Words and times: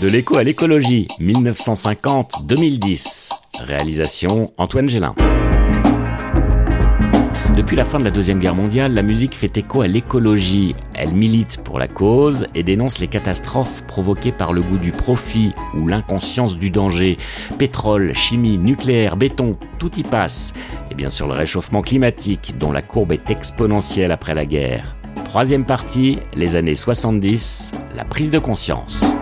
De 0.00 0.06
l'écho 0.06 0.36
à 0.36 0.44
l'écologie, 0.44 1.08
1950-2010. 1.20 3.32
Réalisation 3.58 4.52
Antoine 4.56 4.88
Gélin. 4.88 5.16
Depuis 7.56 7.74
la 7.74 7.84
fin 7.84 7.98
de 7.98 8.04
la 8.04 8.12
Deuxième 8.12 8.38
Guerre 8.38 8.54
mondiale, 8.54 8.94
la 8.94 9.02
musique 9.02 9.34
fait 9.34 9.56
écho 9.56 9.80
à 9.80 9.88
l'écologie. 9.88 10.76
Elle 10.94 11.14
milite 11.14 11.64
pour 11.64 11.80
la 11.80 11.88
cause 11.88 12.46
et 12.54 12.62
dénonce 12.62 13.00
les 13.00 13.08
catastrophes 13.08 13.82
provoquées 13.88 14.30
par 14.30 14.52
le 14.52 14.62
goût 14.62 14.78
du 14.78 14.92
profit 14.92 15.52
ou 15.74 15.88
l'inconscience 15.88 16.56
du 16.56 16.70
danger. 16.70 17.16
Pétrole, 17.58 18.14
chimie, 18.14 18.56
nucléaire, 18.56 19.16
béton, 19.16 19.58
tout 19.80 19.98
y 19.98 20.04
passe. 20.04 20.54
Et 20.92 20.94
bien 20.94 21.10
sûr 21.10 21.26
le 21.26 21.34
réchauffement 21.34 21.82
climatique 21.82 22.54
dont 22.56 22.70
la 22.70 22.82
courbe 22.82 23.10
est 23.10 23.32
exponentielle 23.32 24.12
après 24.12 24.36
la 24.36 24.46
guerre. 24.46 24.94
Troisième 25.24 25.64
partie, 25.64 26.20
les 26.34 26.54
années 26.54 26.76
70, 26.76 27.72
la 27.96 28.04
prise 28.04 28.30
de 28.30 28.38
conscience. 28.38 29.12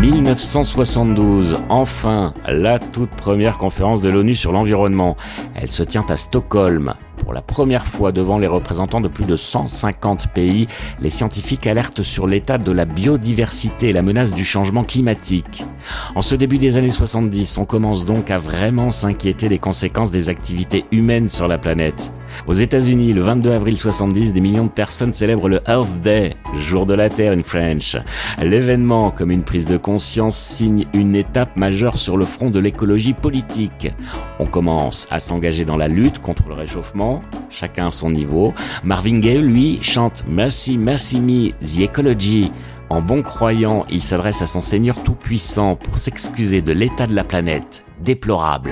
1972, 0.00 1.58
enfin, 1.68 2.32
la 2.46 2.78
toute 2.78 3.10
première 3.10 3.58
conférence 3.58 4.00
de 4.00 4.08
l'ONU 4.08 4.36
sur 4.36 4.52
l'environnement. 4.52 5.16
Elle 5.56 5.72
se 5.72 5.82
tient 5.82 6.06
à 6.08 6.16
Stockholm. 6.16 6.94
Pour 7.28 7.34
la 7.34 7.42
première 7.42 7.86
fois 7.86 8.10
devant 8.10 8.38
les 8.38 8.46
représentants 8.46 9.02
de 9.02 9.08
plus 9.08 9.26
de 9.26 9.36
150 9.36 10.28
pays, 10.28 10.66
les 10.98 11.10
scientifiques 11.10 11.66
alertent 11.66 12.02
sur 12.02 12.26
l'état 12.26 12.56
de 12.56 12.72
la 12.72 12.86
biodiversité 12.86 13.90
et 13.90 13.92
la 13.92 14.00
menace 14.00 14.32
du 14.32 14.46
changement 14.46 14.82
climatique. 14.82 15.66
En 16.14 16.22
ce 16.22 16.34
début 16.34 16.56
des 16.56 16.78
années 16.78 16.88
70, 16.88 17.58
on 17.58 17.66
commence 17.66 18.06
donc 18.06 18.30
à 18.30 18.38
vraiment 18.38 18.90
s'inquiéter 18.90 19.50
des 19.50 19.58
conséquences 19.58 20.10
des 20.10 20.30
activités 20.30 20.86
humaines 20.90 21.28
sur 21.28 21.48
la 21.48 21.58
planète. 21.58 22.10
Aux 22.46 22.54
États-Unis, 22.54 23.12
le 23.12 23.22
22 23.22 23.50
avril 23.50 23.78
70, 23.78 24.32
des 24.32 24.40
millions 24.40 24.64
de 24.64 24.70
personnes 24.70 25.12
célèbrent 25.12 25.48
le 25.48 25.60
Earth 25.66 26.00
Day, 26.02 26.36
jour 26.58 26.86
de 26.86 26.94
la 26.94 27.10
Terre 27.10 27.32
in 27.32 27.42
French. 27.42 27.96
L'événement, 28.40 29.10
comme 29.10 29.30
une 29.30 29.42
prise 29.42 29.66
de 29.66 29.76
conscience, 29.76 30.36
signe 30.36 30.86
une 30.92 31.14
étape 31.14 31.56
majeure 31.56 31.98
sur 31.98 32.16
le 32.16 32.24
front 32.24 32.50
de 32.50 32.58
l'écologie 32.58 33.14
politique. 33.14 33.92
On 34.38 34.46
commence 34.46 35.06
à 35.10 35.20
s'engager 35.20 35.64
dans 35.64 35.76
la 35.76 35.88
lutte 35.88 36.20
contre 36.20 36.48
le 36.48 36.54
réchauffement, 36.54 37.17
chacun 37.50 37.88
à 37.88 37.90
son 37.90 38.10
niveau. 38.10 38.54
Marvin 38.84 39.20
Gaye, 39.20 39.42
lui, 39.42 39.78
chante 39.82 40.24
Mercy, 40.28 40.78
Mercy 40.78 41.20
Me, 41.20 41.50
The 41.60 41.90
Ecology. 41.90 42.52
En 42.90 43.02
bon 43.02 43.22
croyant, 43.22 43.84
il 43.90 44.02
s'adresse 44.02 44.42
à 44.42 44.46
son 44.46 44.60
Seigneur 44.60 44.96
Tout-Puissant 45.02 45.76
pour 45.76 45.98
s'excuser 45.98 46.62
de 46.62 46.72
l'état 46.72 47.06
de 47.06 47.14
la 47.14 47.24
planète, 47.24 47.84
déplorable. 48.00 48.70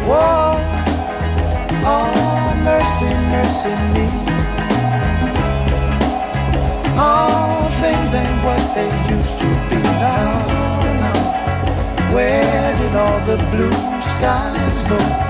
mercy 2.66 3.72
me. 3.94 4.06
All 6.98 7.68
things 7.80 8.12
ain't 8.14 8.38
what 8.44 8.62
they 8.74 8.90
used 9.14 9.38
to 9.40 9.48
be. 9.68 9.76
Where 12.14 12.76
did 12.78 12.94
all 12.96 13.20
the 13.26 13.36
blue 13.52 14.00
skies 14.00 14.88
go? 14.88 15.26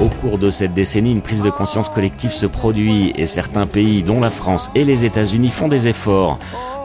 Au 0.00 0.08
cours 0.08 0.38
de 0.38 0.50
cette 0.50 0.72
décennie, 0.72 1.12
une 1.12 1.20
prise 1.20 1.42
de 1.42 1.50
conscience 1.50 1.88
collective 1.88 2.30
se 2.30 2.46
produit 2.46 3.12
et 3.16 3.26
certains 3.26 3.66
pays, 3.66 4.02
dont 4.02 4.20
la 4.20 4.30
France 4.30 4.70
et 4.74 4.84
les 4.84 5.04
États-Unis, 5.04 5.50
font 5.50 5.68
des 5.68 5.88
efforts. 5.88 6.38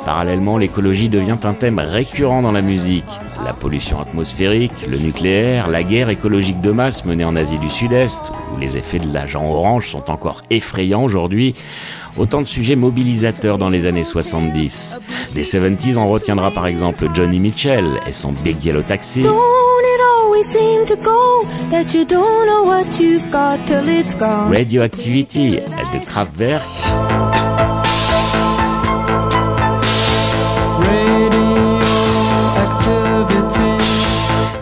Parallèlement, 0.10 0.58
l'écologie 0.58 1.08
devient 1.08 1.38
un 1.44 1.54
thème 1.54 1.78
récurrent 1.78 2.42
dans 2.42 2.52
la 2.52 2.64
musique. 2.64 3.06
La 3.46 3.54
pollution 3.54 4.02
atmosphérique, 4.02 4.88
le 4.90 4.98
nucléaire, 4.98 5.68
la 5.68 5.84
guerre 5.84 6.10
écologique 6.10 6.62
de 6.62 6.72
masse 6.72 7.06
menée 7.06 7.26
en 7.26 7.36
Asie 7.36 7.60
du 7.60 7.70
Sud-Est, 7.70 8.32
où 8.52 8.60
les 8.60 8.76
effets 8.76 8.98
de 8.98 9.14
l'agent 9.14 9.46
orange 9.46 9.92
sont 9.92 10.10
encore 10.10 10.42
effrayants 10.50 11.04
aujourd'hui. 11.04 11.54
Autant 12.18 12.42
de 12.42 12.48
sujets 12.48 12.76
mobilisateurs 12.76 13.60
dans 13.60 13.70
les 13.70 13.86
années 13.86 14.04
70. 14.04 15.00
Des 15.36 15.44
70s, 15.44 15.98
on 15.98 16.08
retiendra 16.08 16.50
par 16.50 16.66
exemple 16.66 17.08
Johnny 17.14 17.40
Mitchell 17.40 17.86
et 18.08 18.12
son 18.12 18.32
Big 18.32 18.66
Yellow 18.66 18.82
Taxi. 18.82 19.22
Radioactivity 24.52 25.50
de 25.52 26.06
Kraftwerk. 26.08 26.64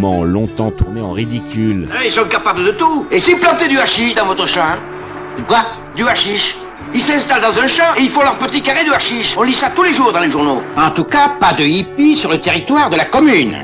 Mouvement 0.00 0.24
longtemps 0.24 0.70
tourné 0.70 1.02
en 1.02 1.12
ridicule. 1.12 1.86
Ah, 1.92 2.02
ils 2.02 2.10
sont 2.10 2.24
capables 2.24 2.64
de 2.64 2.70
tout. 2.70 3.06
Et 3.10 3.18
s'ils 3.18 3.36
plantaient 3.36 3.68
du 3.68 3.78
hachis 3.78 4.14
dans 4.14 4.24
votre 4.24 4.48
champ 4.48 4.76
Quoi 5.46 5.58
Du 5.94 6.08
hachis 6.08 6.56
ils 6.94 7.02
s'installent 7.02 7.42
dans 7.42 7.56
un 7.56 7.66
champ 7.66 7.94
et 7.98 8.00
ils 8.00 8.08
font 8.08 8.22
leur 8.22 8.36
petit 8.36 8.62
carré 8.62 8.84
de 8.84 8.90
hachis. 8.90 9.36
On 9.38 9.42
lit 9.42 9.54
ça 9.54 9.70
tous 9.76 9.82
les 9.82 9.92
jours 9.92 10.12
dans 10.12 10.18
les 10.20 10.30
journaux. 10.30 10.62
En 10.76 10.90
tout 10.90 11.04
cas, 11.04 11.28
pas 11.38 11.52
de 11.52 11.62
hippies 11.62 12.16
sur 12.16 12.30
le 12.30 12.38
territoire 12.38 12.88
de 12.90 12.96
la 12.96 13.04
commune. 13.04 13.58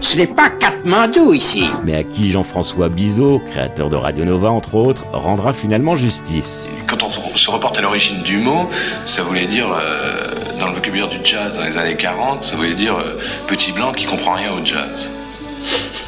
Ce 0.00 0.16
n'est 0.16 0.26
pas 0.26 0.48
Katmandou 0.48 1.34
ici. 1.34 1.64
Mais 1.84 1.94
à 1.94 2.02
qui 2.02 2.32
Jean-François 2.32 2.88
Bizot, 2.88 3.40
créateur 3.50 3.88
de 3.88 3.94
Radio 3.94 4.24
Nova 4.24 4.50
entre 4.50 4.74
autres, 4.74 5.04
rendra 5.12 5.52
finalement 5.52 5.94
justice? 5.94 6.70
Quand 6.88 7.02
on 7.02 7.36
se 7.36 7.50
reporte 7.50 7.76
à 7.78 7.82
l'origine 7.82 8.22
du 8.22 8.38
mot, 8.38 8.68
ça 9.06 9.22
voulait 9.22 9.46
dire, 9.46 9.68
euh, 9.70 10.58
dans 10.58 10.68
le 10.68 10.74
vocabulaire 10.74 11.08
du 11.08 11.18
jazz 11.22 11.54
dans 11.54 11.64
les 11.64 11.76
années 11.76 11.96
40, 11.96 12.46
ça 12.46 12.56
voulait 12.56 12.74
dire 12.74 12.96
euh, 12.96 13.20
petit 13.46 13.70
blanc 13.70 13.92
qui 13.92 14.06
comprend 14.06 14.32
rien 14.32 14.50
au 14.54 14.64
jazz. 14.64 15.08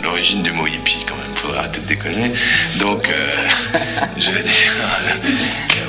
L'origine 0.03 0.42
du 0.42 0.53
mot 0.53 0.66
hippie 0.66 1.04
quand 1.09 1.16
même, 1.16 1.56
arrêter 1.56 1.81
de 1.81 1.87
déconner. 1.87 2.32
Donc, 2.78 3.09
euh, 3.09 3.78
je 4.16 4.31
veux 4.31 4.42
dire, 4.42 4.72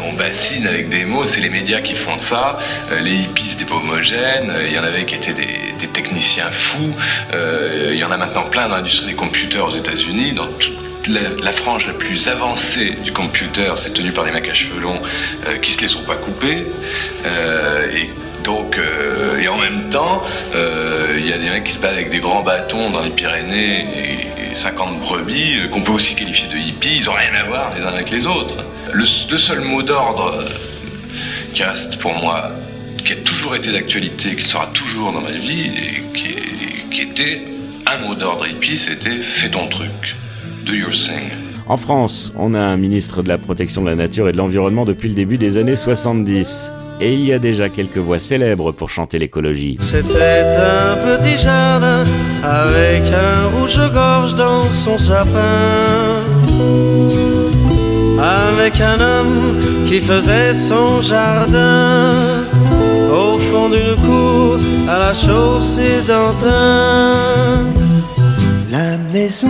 on 0.04 0.14
bassine 0.14 0.68
avec 0.68 0.90
des 0.90 1.06
mots, 1.06 1.26
c'est 1.26 1.42
les 1.42 1.50
médias 1.50 1.82
qui 1.82 1.94
font 1.94 2.20
ça. 2.20 2.60
Euh, 2.92 3.00
les 3.00 3.16
hippies, 3.16 3.50
c'était 3.50 3.66
pas 3.66 3.76
homogène. 3.76 4.54
Il 4.66 4.74
y 4.74 4.80
en 4.80 4.84
avait 4.84 5.06
qui 5.06 5.16
étaient 5.16 5.34
des, 5.34 5.88
techniciens 5.94 6.50
fous. 6.52 6.94
Euh, 7.34 7.92
il 7.94 7.98
y 7.98 8.04
en 8.04 8.12
a 8.12 8.18
maintenant 8.18 8.44
plein 8.44 8.68
dans 8.68 8.76
l'industrie 8.76 9.06
des 9.06 9.14
computers 9.14 9.66
aux 9.66 9.76
États-Unis, 9.76 10.34
dans 10.34 10.48
toute 10.48 10.85
la, 11.10 11.52
frange 11.52 11.88
la 11.88 11.94
plus 11.94 12.28
avancée 12.28 12.92
du 13.04 13.12
computer, 13.12 13.74
c'est 13.78 13.94
tenu 13.94 14.12
par 14.12 14.26
des 14.26 14.32
mecs 14.32 14.48
à 14.50 14.54
cheveux 14.54 14.80
longs 14.80 15.02
euh, 15.48 15.58
qui 15.58 15.72
se 15.72 15.82
les 15.82 15.88
sont 15.88 16.04
pas 16.04 16.16
coupés. 16.16 16.66
et 17.94 18.10
donc, 18.44 18.78
et 19.42 19.48
en 19.48 19.58
même 19.58 19.90
temps, 19.90 20.22
il 20.54 21.28
y 21.28 21.34
a 21.34 21.38
des 21.40 21.50
mecs 21.50 21.64
qui 21.64 21.74
se 21.74 21.80
battent 21.80 21.94
avec 21.94 22.12
des 22.12 22.20
grands 22.20 22.44
bâtons 22.44 22.92
dans 22.92 23.02
les 23.02 23.10
Pyrénées 23.10 23.80
et, 23.82 24.26
50 24.56 25.02
brebis, 25.02 25.70
qu'on 25.72 25.82
peut 25.82 25.92
aussi 25.92 26.16
qualifier 26.16 26.48
de 26.48 26.58
hippies, 26.58 26.98
ils 26.98 27.10
ont 27.10 27.14
rien 27.14 27.34
à 27.34 27.44
voir 27.44 27.74
les 27.76 27.84
uns 27.84 27.90
avec 27.90 28.10
les 28.10 28.26
autres. 28.26 28.64
Le, 28.94 29.06
seul 29.06 29.62
mot 29.62 29.82
d'ordre 29.82 30.46
qui 31.54 31.64
reste 31.64 31.98
pour 32.00 32.14
moi, 32.14 32.52
qui 33.06 33.14
a 33.14 33.16
toujours 33.18 33.56
été 33.56 33.72
d'actualité, 33.72 34.36
qui 34.36 34.46
sera 34.46 34.68
toujours 34.74 35.12
dans 35.12 35.22
ma 35.22 35.32
vie, 35.32 35.68
et 35.68 36.18
qui, 36.90 37.02
était 37.02 37.42
un 37.88 37.98
mot 37.98 38.16
d'ordre 38.16 38.48
hippie, 38.48 38.78
c'était 38.78 39.18
fais 39.18 39.50
ton 39.50 39.68
truc, 39.68 40.16
do 40.66 40.74
your 40.74 40.92
thing. 40.92 41.32
En 41.68 41.78
France, 41.78 42.32
on 42.38 42.54
a 42.54 42.60
un 42.60 42.78
ministre 42.78 43.24
de 43.24 43.28
la 43.28 43.38
protection 43.38 43.82
de 43.82 43.90
la 43.90 43.96
nature 43.96 44.30
et 44.30 44.32
de 44.32 44.38
l'environnement 44.38 44.86
depuis 44.86 45.10
le 45.10 45.16
début 45.16 45.38
des 45.38 45.58
années 45.58 45.76
70. 45.76 46.72
Et 47.02 47.14
il 47.14 47.26
y 47.26 47.34
a 47.34 47.40
déjà 47.40 47.70
quelques 47.70 47.98
voix 47.98 48.20
célèbres 48.20 48.72
pour 48.72 48.90
chanter 48.90 49.20
l'écologie. 49.20 49.78
C'était 49.82 50.46
un 50.58 51.18
petit 51.18 51.38
jardin 51.38 52.04
avec 52.44 53.04
un 53.12 53.58
rouge-gorge 53.58 54.36
dans 54.36 54.60
son 54.72 54.98
sapin 54.98 56.22
avec 58.20 58.80
un 58.80 59.00
homme 59.00 59.60
qui 59.88 60.00
faisait 60.00 60.54
son 60.54 61.02
jardin 61.02 62.08
au 63.12 63.34
fond 63.34 63.70
d'une 63.70 63.96
cour 64.06 64.58
à 64.88 65.00
la 65.00 65.14
chaussée 65.14 66.02
d'Antin. 66.08 67.14
La 68.72 68.98
maison 69.14 69.50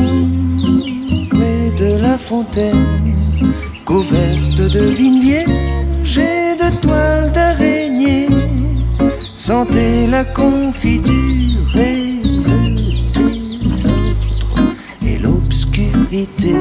fontaine 2.30 3.54
couverte 3.86 4.60
de 4.76 4.84
vignes 5.00 5.46
j'ai 6.04 6.56
de 6.62 6.70
toiles 6.82 7.32
d'araignée. 7.32 8.28
Sentez 9.36 10.08
la 10.08 10.24
confiture 10.26 11.76
et 11.76 12.02
le 12.48 12.58
désordre 13.16 14.74
et 15.06 15.18
l'obscurité. 15.20 16.56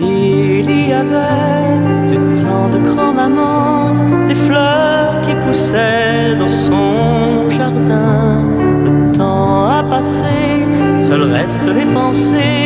Il 0.00 0.68
y 0.88 0.92
avait 0.92 1.78
du 2.10 2.18
temps 2.42 2.68
de 2.74 2.80
grand-maman 2.90 3.94
des 4.26 4.38
fleurs 4.46 5.20
qui 5.24 5.34
poussaient 5.46 6.34
dans 6.36 6.54
son 6.66 7.48
jardin. 7.48 8.42
Le 8.86 9.12
temps 9.16 9.66
a 9.78 9.84
passé, 9.88 10.34
seuls 10.98 11.30
restent 11.32 11.72
les 11.78 11.86
pensées 11.94 12.65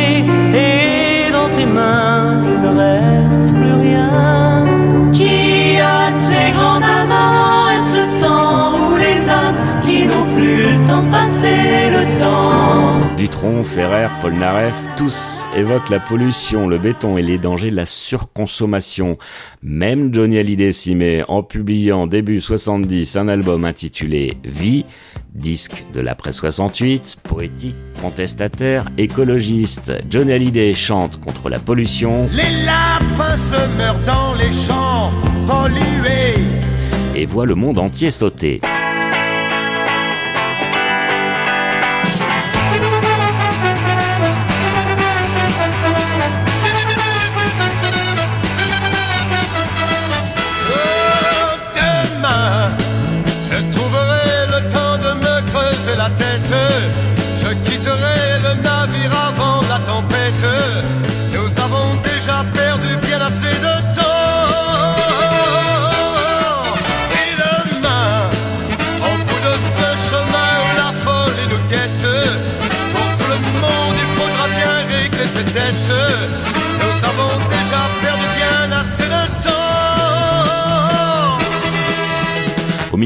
Ferrer, 13.73 14.09
Polnareff, 14.19 14.75
tous 14.97 15.45
évoquent 15.55 15.89
la 15.89 16.01
pollution, 16.01 16.67
le 16.67 16.77
béton 16.77 17.17
et 17.17 17.21
les 17.21 17.37
dangers 17.37 17.71
de 17.71 17.75
la 17.77 17.85
surconsommation. 17.85 19.17
Même 19.63 20.13
Johnny 20.13 20.37
Hallyday 20.37 20.73
s'y 20.73 20.93
met 20.93 21.23
en 21.29 21.41
publiant 21.41 22.05
début 22.05 22.41
70 22.41 23.15
un 23.15 23.29
album 23.29 23.63
intitulé 23.63 24.37
Vie, 24.43 24.83
disque 25.33 25.85
de 25.93 26.01
l'après 26.01 26.33
68, 26.33 27.19
poétique, 27.23 27.77
contestataire, 28.01 28.89
écologiste. 28.97 29.93
Johnny 30.09 30.33
Hallyday 30.33 30.73
chante 30.73 31.21
contre 31.21 31.47
la 31.47 31.59
pollution. 31.59 32.27
Les 32.33 32.65
lapins 32.65 33.37
se 33.37 33.77
meurent 33.77 34.03
dans 34.05 34.33
les 34.33 34.51
champs 34.51 35.11
pollués. 35.47 36.43
Et 37.15 37.25
voit 37.25 37.45
le 37.45 37.55
monde 37.55 37.79
entier 37.79 38.11
sauter. 38.11 38.59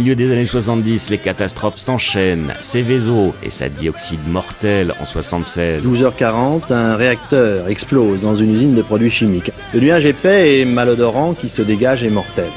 Milieu 0.06 0.16
des 0.16 0.31
années 0.31 0.46
70, 0.46 1.10
les 1.10 1.18
catastrophes 1.18 1.78
s'enchaînent. 1.78 2.54
Céveso 2.62 3.34
et 3.42 3.50
sa 3.50 3.69
dioxyde 3.69 4.28
mortel 4.28 4.94
en 5.02 5.06
76. 5.06 5.84
12h40, 5.84 6.72
un 6.72 6.96
réacteur 6.96 7.69
explose 7.69 8.22
dans 8.22 8.36
une 8.36 8.54
usine 8.54 8.75
de 8.75 8.84
produits 8.84 9.10
chimiques. 9.10 9.52
Le 9.74 9.80
nuage 9.80 10.06
épais 10.06 10.60
et 10.60 10.66
malodorant 10.66 11.34
qui 11.34 11.50
se 11.50 11.63
dégage 11.63 12.04
est 12.04 12.12
mortel. 12.12 12.50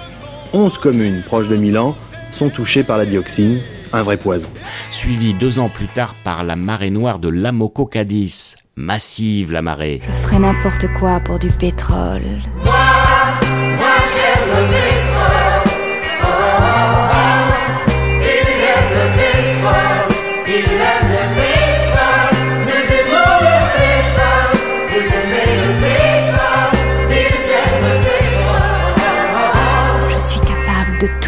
11 0.53 0.77
communes 0.77 1.23
proches 1.23 1.49
de 1.49 1.56
Milan 1.56 1.97
sont 2.33 2.50
touchées 2.50 2.83
par 2.83 2.99
la 2.99 3.06
dioxine, 3.06 3.61
un 3.95 4.03
vrai 4.03 4.19
poison. 4.19 4.49
Suivi 4.91 5.33
deux 5.33 5.59
ans 5.59 5.71
plus 5.71 5.87
tard 5.87 6.12
par 6.25 6.45
la 6.45 6.55
marée 6.55 6.91
noire 6.91 7.19
de 7.19 7.31
l'Amoco 7.31 7.87
Cadiz, 7.87 8.56
massive 8.77 9.53
la 9.53 9.62
marée. 9.62 10.00
Je 10.06 10.12
ferai 10.12 10.39
n'importe 10.39 10.85
quoi 11.00 11.19
pour 11.21 11.39
du 11.39 11.49
pétrole. 11.49 12.25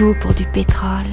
Tout 0.00 0.17
pour 0.19 0.32
du 0.32 0.47
pétrole. 0.47 1.11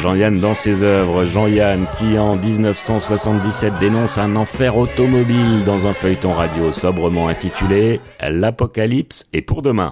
Jean-Yann 0.00 0.40
dans 0.40 0.54
ses 0.54 0.82
œuvres, 0.82 1.26
Jean-Yann 1.26 1.84
qui 1.98 2.18
en 2.18 2.34
1977 2.34 3.74
dénonce 3.78 4.16
un 4.16 4.36
enfer 4.36 4.78
automobile 4.78 5.64
dans 5.66 5.86
un 5.86 5.92
feuilleton 5.92 6.32
radio 6.32 6.72
sobrement 6.72 7.28
intitulé 7.28 8.00
L'Apocalypse 8.26 9.26
est 9.34 9.42
pour 9.42 9.60
demain. 9.60 9.90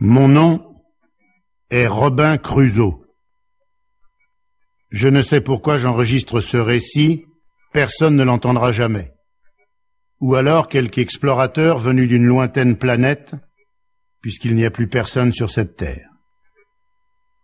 Mon 0.00 0.28
nom 0.28 0.60
est 1.72 1.88
Robin 1.88 2.36
Crusoe. 2.36 3.03
Je 4.94 5.08
ne 5.08 5.22
sais 5.22 5.40
pourquoi 5.40 5.76
j'enregistre 5.76 6.38
ce 6.38 6.56
récit 6.56 7.24
personne 7.72 8.14
ne 8.14 8.22
l'entendra 8.22 8.70
jamais. 8.70 9.10
Ou 10.20 10.36
alors 10.36 10.68
quelque 10.68 11.00
explorateur 11.00 11.78
venu 11.78 12.06
d'une 12.06 12.26
lointaine 12.26 12.76
planète, 12.78 13.34
puisqu'il 14.20 14.54
n'y 14.54 14.64
a 14.64 14.70
plus 14.70 14.86
personne 14.86 15.32
sur 15.32 15.50
cette 15.50 15.74
terre. 15.74 16.08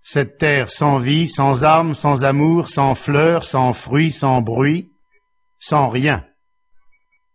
Cette 0.01 0.39
terre 0.39 0.71
sans 0.71 0.99
vie, 0.99 1.27
sans 1.27 1.65
armes, 1.65 1.97
sans 1.97 2.23
amour, 2.23 2.69
sans 2.69 2.95
fleurs, 2.95 3.45
sans 3.45 3.73
fruits, 3.73 4.13
sans 4.13 4.43
bruit, 4.43 4.93
sans 5.59 5.89
rien. 5.89 6.25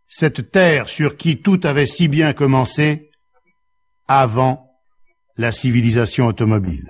Cette 0.07 0.49
terre 0.49 0.87
sur 0.87 1.17
qui 1.17 1.41
tout 1.41 1.59
avait 1.65 1.85
si 1.85 2.07
bien 2.07 2.31
commencé 2.31 3.09
avant 4.07 4.71
la 5.35 5.51
civilisation 5.51 6.27
automobile. 6.27 6.89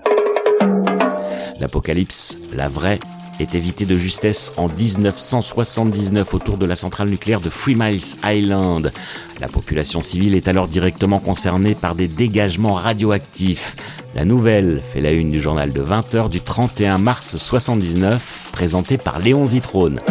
L'apocalypse, 1.59 2.37
la 2.51 2.67
vraie, 2.67 2.99
est 3.39 3.55
évité 3.55 3.85
de 3.85 3.97
justesse 3.97 4.53
en 4.57 4.67
1979 4.67 6.33
autour 6.33 6.57
de 6.57 6.65
la 6.65 6.75
centrale 6.75 7.09
nucléaire 7.09 7.41
de 7.41 7.49
Three 7.49 7.75
Miles 7.75 8.15
Island. 8.23 8.91
La 9.39 9.47
population 9.47 10.01
civile 10.01 10.35
est 10.35 10.47
alors 10.47 10.67
directement 10.67 11.19
concernée 11.19 11.75
par 11.75 11.95
des 11.95 12.07
dégagements 12.07 12.73
radioactifs. 12.73 13.75
La 14.15 14.25
nouvelle 14.25 14.81
fait 14.81 15.01
la 15.01 15.11
une 15.11 15.31
du 15.31 15.39
journal 15.39 15.73
de 15.73 15.81
20h 15.81 16.29
du 16.29 16.41
31 16.41 16.97
mars 16.97 17.37
79, 17.37 18.49
présenté 18.51 18.97
par 18.97 19.19
Léon 19.19 19.45
Zitrone. 19.45 20.01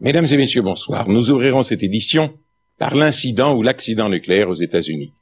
Mesdames 0.00 0.26
et 0.30 0.36
messieurs, 0.36 0.62
bonsoir. 0.62 1.08
Nous 1.08 1.30
ouvrirons 1.30 1.62
cette 1.62 1.82
édition 1.82 2.34
par 2.78 2.94
l'incident 2.94 3.56
ou 3.56 3.62
l'accident 3.62 4.08
nucléaire 4.08 4.50
aux 4.50 4.54
États-Unis. 4.54 5.12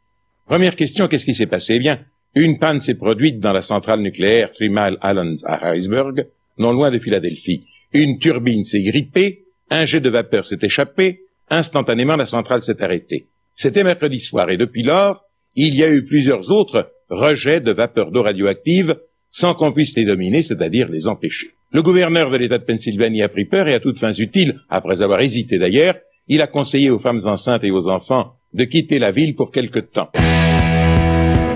Première 0.47 0.77
question, 0.77 1.09
qu'est-ce 1.09 1.25
qui 1.25 1.35
s'est 1.35 1.47
passé? 1.47 1.75
Eh 1.77 1.79
bien, 1.79 2.01
une 2.35 2.59
panne 2.59 2.81
s'est 2.81 2.97
produite 2.97 3.39
dans 3.39 3.53
la 3.53 3.63
centrale 3.63 4.01
nucléaire 4.01 4.53
Three 4.53 4.69
Mile 4.69 4.99
Island 5.03 5.39
à 5.45 5.67
Harrisburg, 5.67 6.27
non 6.59 6.73
loin 6.73 6.91
de 6.91 6.99
Philadelphie. 6.99 7.65
Une 7.93 8.19
turbine 8.19 8.65
s'est 8.65 8.83
grippée, 8.83 9.45
un 9.71 9.85
jet 9.85 10.01
de 10.01 10.11
vapeur 10.11 10.45
s'est 10.47 10.59
échappé, 10.63 11.21
instantanément 11.49 12.17
la 12.17 12.27
centrale 12.27 12.63
s'est 12.63 12.83
arrêtée. 12.83 13.27
C'était 13.55 13.85
mercredi 13.85 14.19
soir 14.19 14.51
et 14.51 14.57
depuis 14.57 14.83
lors, 14.83 15.23
il 15.55 15.77
y 15.77 15.85
a 15.85 15.91
eu 15.91 16.05
plusieurs 16.05 16.51
autres 16.51 16.91
rejets 17.09 17.61
de 17.61 17.71
vapeur 17.71 18.11
d'eau 18.11 18.23
radioactive 18.23 18.97
sans 19.31 19.55
qu'on 19.55 19.73
puisse 19.73 19.95
les 19.97 20.05
dominer, 20.05 20.43
c'est-à-dire 20.43 20.89
les 20.89 21.07
empêcher. 21.07 21.49
Le 21.73 21.83
gouverneur 21.83 22.31
de 22.31 22.37
l'État 22.37 22.59
de 22.59 22.65
Pennsylvanie 22.65 23.23
a 23.23 23.29
pris 23.29 23.47
peur 23.47 23.69
et 23.69 23.75
à 23.75 23.81
toutes 23.81 23.99
fins 23.99 24.13
utiles, 24.13 24.61
après 24.69 25.03
avoir 25.03 25.21
hésité 25.21 25.59
d'ailleurs, 25.59 25.97
il 26.29 26.41
a 26.41 26.47
conseillé 26.47 26.91
aux 26.91 26.99
femmes 26.99 27.21
enceintes 27.25 27.65
et 27.65 27.71
aux 27.71 27.89
enfants 27.89 28.33
de 28.53 28.65
quitter 28.65 28.99
la 28.99 29.11
ville 29.11 29.35
pour 29.35 29.51
quelque 29.51 29.81
temps. 29.81 30.11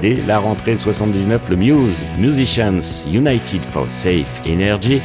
Dès 0.01 0.19
la 0.27 0.39
rentrée 0.39 0.77
79, 0.77 1.43
le 1.51 1.57
Muse, 1.57 2.05
Musicians 2.19 3.05
United 3.07 3.61
for 3.73 3.87
Safe 3.89 4.41
Energy, 4.47 5.01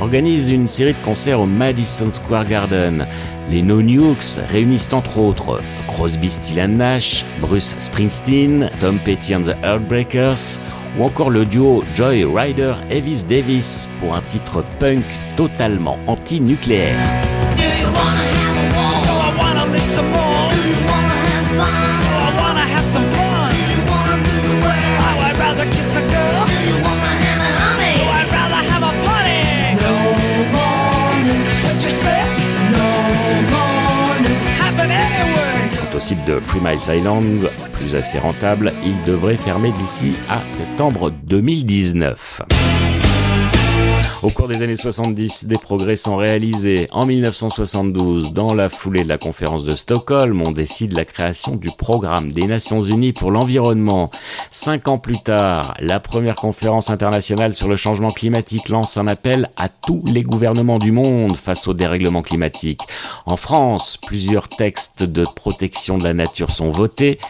organise 0.00 0.50
une 0.50 0.68
série 0.68 0.92
de 0.92 1.04
concerts 1.04 1.40
au 1.40 1.46
Madison 1.46 2.10
Square 2.12 2.46
Garden. 2.46 3.06
Les 3.50 3.62
No 3.62 3.82
Nukes 3.82 4.38
réunissent 4.48 4.92
entre 4.92 5.18
autres 5.18 5.60
Crosby, 5.88 6.30
Still 6.30 6.64
Nash, 6.76 7.24
Bruce 7.40 7.74
Springsteen, 7.80 8.70
Tom 8.80 8.98
Petty 8.98 9.34
and 9.34 9.42
the 9.42 9.56
Heartbreakers, 9.64 10.58
ou 10.98 11.04
encore 11.04 11.30
le 11.30 11.44
duo 11.44 11.82
Joy 11.96 12.24
Ryder 12.24 12.74
Elvis 12.88 13.24
Davis 13.28 13.88
pour 14.00 14.14
un 14.14 14.20
titre 14.20 14.62
punk 14.78 15.04
totalement 15.36 15.98
anti-nucléaire. 16.06 16.96
Au 35.96 36.00
site 36.00 36.24
de 36.26 36.38
Free 36.38 36.60
Miles 36.60 36.98
Island, 36.98 37.48
plus 37.72 37.94
assez 37.94 38.18
rentable, 38.18 38.72
il 38.84 39.02
devrait 39.04 39.36
fermer 39.36 39.72
d'ici 39.72 40.14
à 40.28 40.40
septembre 40.48 41.10
2019. 41.24 42.42
Au 44.26 44.30
cours 44.30 44.48
des 44.48 44.60
années 44.62 44.76
70, 44.76 45.46
des 45.46 45.56
progrès 45.56 45.94
sont 45.94 46.16
réalisés. 46.16 46.88
En 46.90 47.06
1972, 47.06 48.32
dans 48.32 48.54
la 48.54 48.68
foulée 48.68 49.04
de 49.04 49.08
la 49.08 49.18
conférence 49.18 49.64
de 49.64 49.76
Stockholm, 49.76 50.42
on 50.42 50.50
décide 50.50 50.94
la 50.94 51.04
création 51.04 51.54
du 51.54 51.70
programme 51.70 52.32
des 52.32 52.48
Nations 52.48 52.80
Unies 52.80 53.12
pour 53.12 53.30
l'environnement. 53.30 54.10
Cinq 54.50 54.88
ans 54.88 54.98
plus 54.98 55.22
tard, 55.22 55.74
la 55.78 56.00
première 56.00 56.34
conférence 56.34 56.90
internationale 56.90 57.54
sur 57.54 57.68
le 57.68 57.76
changement 57.76 58.10
climatique 58.10 58.68
lance 58.68 58.96
un 58.96 59.06
appel 59.06 59.48
à 59.56 59.68
tous 59.68 60.02
les 60.04 60.24
gouvernements 60.24 60.80
du 60.80 60.90
monde 60.90 61.36
face 61.36 61.68
au 61.68 61.72
dérèglement 61.72 62.22
climatique. 62.22 62.80
En 63.26 63.36
France, 63.36 63.96
plusieurs 63.96 64.48
textes 64.48 65.04
de 65.04 65.24
protection 65.36 65.98
de 65.98 66.02
la 66.02 66.14
nature 66.14 66.50
sont 66.50 66.72
votés. 66.72 67.20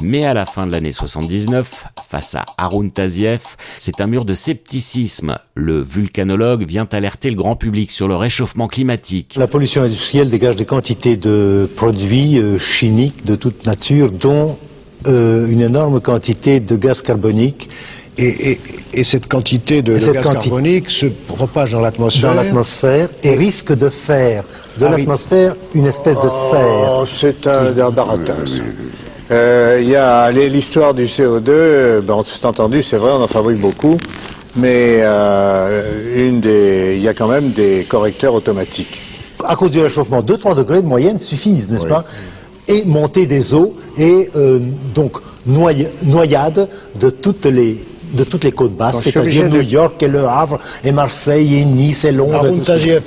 Mais 0.00 0.24
à 0.24 0.34
la 0.34 0.46
fin 0.46 0.66
de 0.66 0.72
l'année 0.72 0.92
79, 0.92 1.86
face 2.08 2.34
à 2.34 2.44
Harun 2.56 2.88
Taziev, 2.88 3.40
c'est 3.78 4.00
un 4.00 4.06
mur 4.06 4.24
de 4.24 4.34
scepticisme. 4.34 5.38
Le 5.54 5.80
vulcanologue 5.80 6.66
vient 6.66 6.88
alerter 6.92 7.28
le 7.28 7.36
grand 7.36 7.56
public 7.56 7.90
sur 7.90 8.08
le 8.08 8.16
réchauffement 8.16 8.68
climatique. 8.68 9.34
La 9.36 9.46
pollution 9.46 9.82
industrielle 9.82 10.30
dégage 10.30 10.56
des 10.56 10.64
quantités 10.64 11.16
de 11.16 11.68
produits 11.76 12.38
euh, 12.38 12.58
chimiques 12.58 13.24
de 13.24 13.36
toute 13.36 13.66
nature, 13.66 14.10
dont 14.12 14.56
euh, 15.06 15.46
une 15.48 15.60
énorme 15.60 16.00
quantité 16.00 16.60
de 16.60 16.76
gaz 16.76 17.02
carbonique. 17.02 17.68
Et, 18.18 18.58
cette 19.02 19.28
quantité 19.28 19.80
de, 19.80 19.94
gaz 19.94 20.12
carbonique 20.12 20.90
se 20.90 21.06
propage 21.06 21.70
dans 21.70 21.80
l'atmosphère. 21.80 22.34
Dans 22.34 22.34
l'atmosphère 22.34 23.08
et 23.22 23.34
risque 23.34 23.74
de 23.74 23.88
faire 23.88 24.44
de 24.78 24.84
ah 24.84 24.90
l'atmosphère 24.90 25.56
une 25.74 25.86
espèce 25.86 26.18
de 26.18 26.28
serre. 26.28 26.98
Oh, 27.00 27.04
c'est 27.06 27.46
un, 27.46 27.78
un 27.78 27.90
baratin. 27.90 28.34
Euh, 28.34 28.72
il 29.30 29.88
y 29.88 29.96
a 29.96 30.30
l'histoire 30.30 30.94
du 30.94 31.06
CO2, 31.06 32.00
ben, 32.00 32.22
c'est 32.24 32.44
entendu, 32.44 32.82
c'est 32.82 32.96
vrai, 32.96 33.12
on 33.12 33.22
en 33.22 33.28
fabrique 33.28 33.60
beaucoup, 33.60 33.96
mais 34.56 35.00
euh, 35.02 36.28
une 36.28 36.40
des, 36.40 36.94
il 36.96 37.02
y 37.02 37.08
a 37.08 37.14
quand 37.14 37.28
même 37.28 37.50
des 37.50 37.84
correcteurs 37.88 38.34
automatiques. 38.34 39.00
À 39.44 39.56
cause 39.56 39.70
du 39.70 39.80
réchauffement, 39.80 40.22
2-3 40.22 40.56
degrés 40.56 40.82
de 40.82 40.86
moyenne 40.86 41.18
suffisent, 41.18 41.70
n'est-ce 41.70 41.86
pas? 41.86 42.04
Et 42.68 42.84
monter 42.84 43.26
des 43.26 43.54
eaux 43.54 43.74
et 43.96 44.28
euh, 44.36 44.60
donc 44.94 45.16
noyade 45.46 46.68
de 47.00 47.10
toutes 47.10 47.46
les 47.46 47.84
de 48.12 48.24
toutes 48.24 48.44
les 48.44 48.52
côtes 48.52 48.74
basses, 48.76 49.02
c'est-à-dire 49.02 49.48
New 49.48 49.62
York 49.62 50.02
et 50.02 50.08
Le 50.08 50.26
Havre 50.26 50.58
et 50.84 50.92
Marseille 50.92 51.58
et 51.60 51.64
Nice 51.64 52.04
et 52.04 52.12
Londres. 52.12 52.46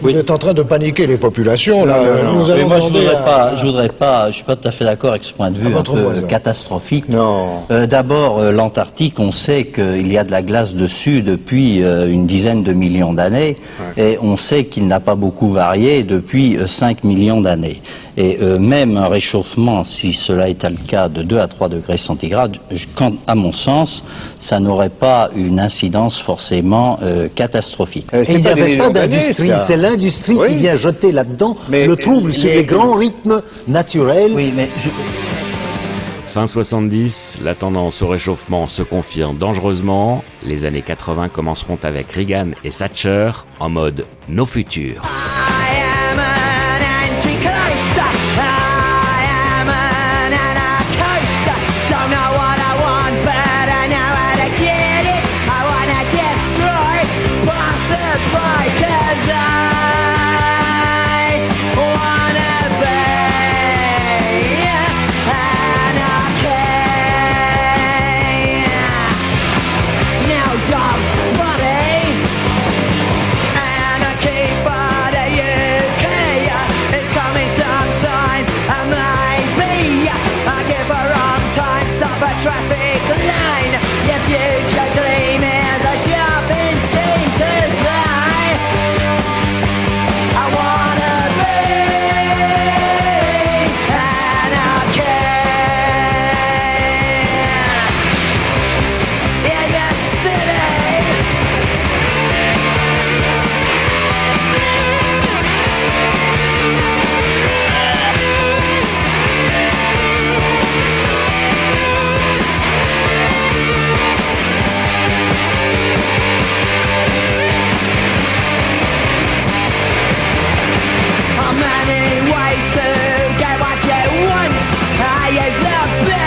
vous 0.02 0.10
êtes 0.16 0.32
en 0.32 0.38
train 0.38 0.54
de 0.54 0.64
paniquer 0.64 1.08
les 1.08 1.18
populations 1.18 1.86
là. 1.86 1.98
moi 2.34 2.80
je 2.80 2.84
voudrais 2.84 3.14
pas, 3.14 3.56
je 3.56 3.66
voudrais 3.66 3.90
pas, 3.90 4.28
je 4.30 4.36
suis 4.36 4.44
pas 4.44 4.56
tout 4.56 4.68
à 4.68 4.72
fait 4.72 4.86
d'accord 4.86 5.12
avec 5.12 5.24
ce 5.24 5.34
point 5.34 5.52
de 5.52 5.58
vue 5.58 5.76
un 5.76 5.84
peu 5.84 6.22
catastrophique. 6.28 7.06
Euh, 7.72 7.88
D'abord, 7.88 8.40
euh, 8.40 8.52
l'Antarctique, 8.52 9.20
on 9.20 9.32
sait 9.32 9.66
qu'il 9.66 10.12
y 10.12 10.18
a 10.18 10.24
de 10.24 10.32
la 10.32 10.42
glace 10.42 10.76
dessus 10.76 11.22
depuis 11.22 11.84
euh, 11.84 12.08
une 12.08 12.26
dizaine 12.26 12.64
de 12.64 12.74
millions 12.74 13.14
d'années, 13.14 13.58
et 13.98 14.18
on 14.22 14.38
sait 14.38 14.66
qu'il 14.66 14.88
n'a 14.88 15.00
pas 15.00 15.16
beaucoup 15.16 15.52
varié 15.52 16.04
depuis 16.04 16.58
5 16.66 17.04
millions 17.04 17.42
d'années. 17.42 17.82
Et 18.16 18.38
même 18.60 18.98
un 18.98 19.08
réchauffement, 19.08 19.84
si 19.84 20.14
cela 20.14 20.48
était 20.48 20.70
le 20.70 20.78
cas, 20.78 21.10
de 21.10 21.24
2 21.24 21.40
à 21.40 21.48
3 21.48 21.70
degrés 21.70 21.98
centigrades, 21.98 22.58
à 23.28 23.36
mon 23.36 23.52
sens, 23.52 24.04
ça 24.40 24.60
n'aurait 24.60 24.90
pas 24.90 25.30
une 25.36 25.60
incidence 25.60 26.22
forcément 26.22 27.00
euh, 27.02 27.28
catastrophique. 27.34 28.08
Euh, 28.14 28.24
il 28.28 28.42
n'y 28.42 28.48
avait 28.48 28.78
pas 28.78 28.90
d'industrie, 28.90 29.52
c'est 29.66 29.78
l'industrie 29.78 30.38
qui 30.48 30.56
vient 30.56 30.76
jeter 30.76 31.12
là-dedans 31.12 31.56
le 31.72 31.96
trouble 31.96 32.34
sur 32.34 32.50
les 32.50 32.64
grands 32.64 32.96
rythmes 32.96 33.42
naturels. 33.68 34.32
Oui, 34.34 34.54
mais 34.56 34.70
Fin 36.34 36.48
70, 36.48 37.42
la 37.44 37.54
tendance 37.54 38.02
au 38.02 38.08
réchauffement 38.08 38.66
se 38.68 38.82
confirme 38.82 39.38
dangereusement. 39.38 40.24
Les 40.44 40.66
années 40.66 40.82
80 40.82 41.30
commenceront 41.30 41.78
avec 41.84 42.12
Reagan 42.12 42.52
et 42.64 42.70
Thatcher 42.72 43.32
en 43.60 43.70
mode 43.70 44.06
nos 44.30 44.48
futurs. 44.48 45.04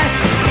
best. 0.07 0.46